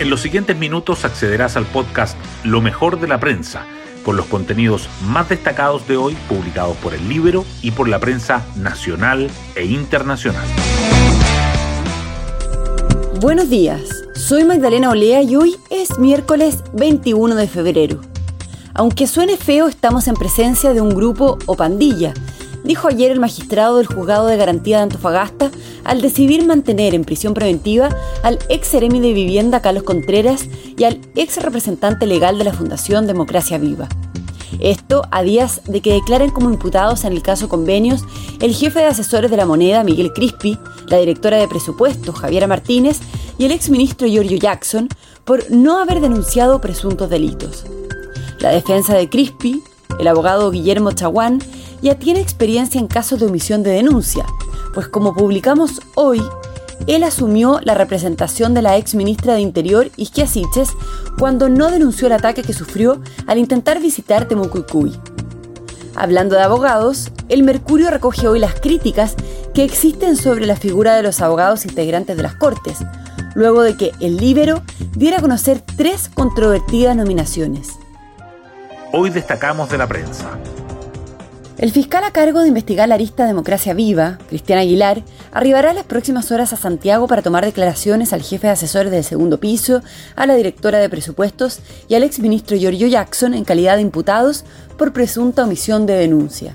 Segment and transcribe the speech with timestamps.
[0.00, 3.66] En los siguientes minutos accederás al podcast Lo mejor de la prensa,
[4.04, 8.46] con los contenidos más destacados de hoy publicados por el libro y por la prensa
[8.54, 10.46] nacional e internacional.
[13.20, 13.80] Buenos días,
[14.14, 18.00] soy Magdalena Olea y hoy es miércoles 21 de febrero.
[18.74, 22.14] Aunque suene feo, estamos en presencia de un grupo o pandilla
[22.68, 25.50] dijo ayer el magistrado del juzgado de garantía de Antofagasta
[25.84, 27.88] al decidir mantener en prisión preventiva
[28.22, 33.06] al ex seremi de vivienda Carlos Contreras y al ex representante legal de la Fundación
[33.06, 33.88] Democracia Viva.
[34.60, 38.04] Esto a días de que declaren como imputados en el caso convenios
[38.40, 40.58] el jefe de asesores de la moneda, Miguel Crispi,
[40.88, 43.00] la directora de presupuestos, Javiera Martínez,
[43.38, 44.88] y el ex ministro Giorgio Jackson
[45.24, 47.64] por no haber denunciado presuntos delitos.
[48.40, 49.62] La defensa de Crispi,
[49.98, 51.40] el abogado Guillermo Chaguán,
[51.82, 54.24] ya tiene experiencia en casos de omisión de denuncia,
[54.74, 56.22] pues como publicamos hoy,
[56.86, 60.70] él asumió la representación de la ex ministra de Interior, Isquia Siches,
[61.18, 64.98] cuando no denunció el ataque que sufrió al intentar visitar Temucuicuy.
[65.96, 69.16] Hablando de abogados, el Mercurio recoge hoy las críticas
[69.52, 72.78] que existen sobre la figura de los abogados integrantes de las Cortes,
[73.34, 77.70] luego de que el Libero diera a conocer tres controvertidas nominaciones.
[78.92, 80.38] Hoy destacamos de la prensa.
[81.58, 86.30] El fiscal a cargo de investigar la arista Democracia Viva, Cristian Aguilar, arribará las próximas
[86.30, 89.82] horas a Santiago para tomar declaraciones al jefe de asesores del segundo piso,
[90.14, 94.44] a la directora de presupuestos y al exministro Giorgio Jackson en calidad de imputados
[94.76, 96.54] por presunta omisión de denuncia.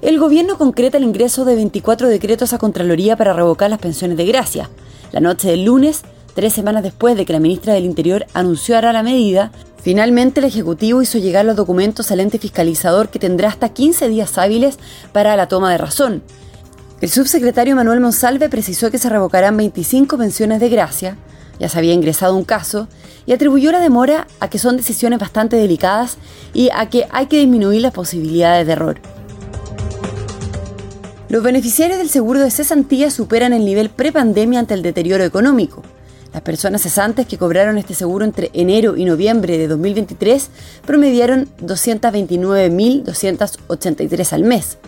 [0.00, 4.26] El gobierno concreta el ingreso de 24 decretos a Contraloría para revocar las pensiones de
[4.26, 4.68] gracia.
[5.12, 6.02] La noche del lunes,
[6.34, 11.02] tres semanas después de que la ministra del Interior anunciara la medida, Finalmente, el Ejecutivo
[11.02, 14.78] hizo llegar los documentos al ente fiscalizador que tendrá hasta 15 días hábiles
[15.12, 16.22] para la toma de razón.
[17.00, 21.16] El subsecretario Manuel Monsalve precisó que se revocarán 25 pensiones de gracia,
[21.58, 22.86] ya se había ingresado un caso,
[23.26, 26.16] y atribuyó la demora a que son decisiones bastante delicadas
[26.54, 29.00] y a que hay que disminuir las posibilidades de error.
[31.28, 35.82] Los beneficiarios del seguro de cesantía superan el nivel prepandemia ante el deterioro económico.
[36.32, 40.48] Las personas cesantes que cobraron este seguro entre enero y noviembre de 2023
[40.86, 44.78] promediaron 229.283 al mes.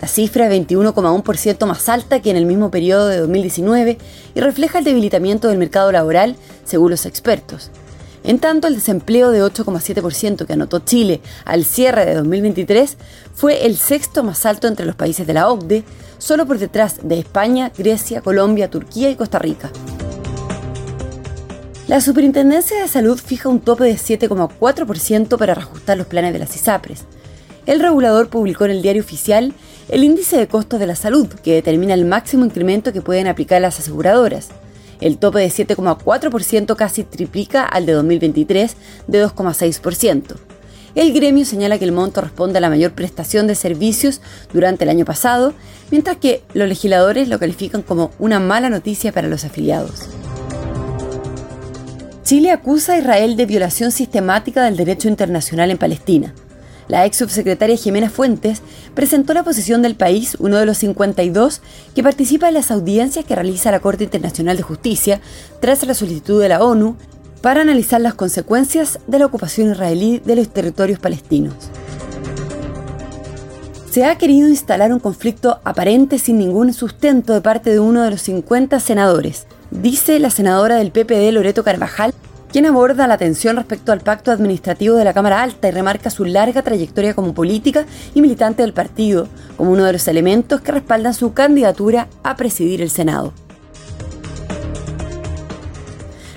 [0.00, 3.98] La cifra es 21,1% más alta que en el mismo periodo de 2019
[4.34, 7.70] y refleja el debilitamiento del mercado laboral, según los expertos.
[8.24, 12.96] En tanto, el desempleo de 8,7% que anotó Chile al cierre de 2023
[13.34, 15.84] fue el sexto más alto entre los países de la OCDE,
[16.18, 19.70] solo por detrás de España, Grecia, Colombia, Turquía y Costa Rica.
[21.88, 26.54] La Superintendencia de Salud fija un tope de 7,4% para reajustar los planes de las
[26.54, 27.04] ISAPRES.
[27.64, 29.54] El regulador publicó en el diario oficial
[29.88, 33.62] el índice de costos de la salud, que determina el máximo incremento que pueden aplicar
[33.62, 34.48] las aseguradoras.
[35.00, 38.76] El tope de 7,4% casi triplica al de 2023
[39.06, 40.34] de 2,6%.
[40.94, 44.20] El gremio señala que el monto responde a la mayor prestación de servicios
[44.52, 45.54] durante el año pasado,
[45.90, 50.06] mientras que los legisladores lo califican como una mala noticia para los afiliados.
[52.28, 56.34] Chile acusa a Israel de violación sistemática del derecho internacional en Palestina.
[56.86, 58.60] La ex subsecretaria Jimena Fuentes
[58.92, 61.62] presentó la posición del país, uno de los 52
[61.94, 65.22] que participa en las audiencias que realiza la Corte Internacional de Justicia
[65.62, 66.96] tras la solicitud de la ONU
[67.40, 71.54] para analizar las consecuencias de la ocupación israelí de los territorios palestinos.
[73.90, 78.10] Se ha querido instalar un conflicto aparente sin ningún sustento de parte de uno de
[78.10, 82.14] los 50 senadores, dice la senadora del PPD Loreto Carvajal,
[82.50, 86.24] quien aborda la tensión respecto al pacto administrativo de la Cámara Alta y remarca su
[86.24, 87.84] larga trayectoria como política
[88.14, 92.80] y militante del partido, como uno de los elementos que respaldan su candidatura a presidir
[92.80, 93.32] el Senado.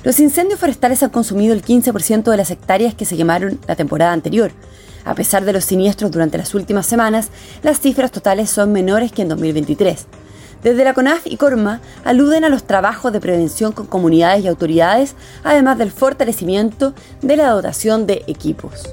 [0.03, 4.11] Los incendios forestales han consumido el 15% de las hectáreas que se quemaron la temporada
[4.11, 4.51] anterior.
[5.05, 7.29] A pesar de los siniestros durante las últimas semanas,
[7.63, 10.07] las cifras totales son menores que en 2023.
[10.63, 15.15] Desde la CONAF y CORMA aluden a los trabajos de prevención con comunidades y autoridades,
[15.43, 18.83] además del fortalecimiento de la dotación de equipos.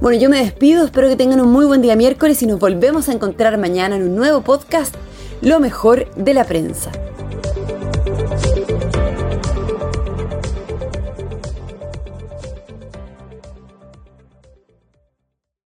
[0.00, 3.08] Bueno, yo me despido, espero que tengan un muy buen día miércoles y nos volvemos
[3.08, 4.94] a encontrar mañana en un nuevo podcast,
[5.42, 6.90] Lo mejor de la prensa.